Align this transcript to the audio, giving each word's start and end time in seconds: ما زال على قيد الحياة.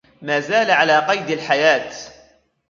ما 0.21 0.39
زال 0.39 0.71
على 0.71 0.99
قيد 0.99 1.29
الحياة. 1.29 1.93